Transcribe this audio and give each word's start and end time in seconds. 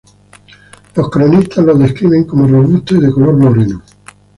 Los 0.95 1.11
cronistas 1.11 1.63
los 1.63 1.77
describen 1.77 2.23
como 2.23 2.47
robustos 2.47 2.97
y 2.97 3.01
de 3.01 3.11
color 3.11 3.37
moreno. 3.37 3.83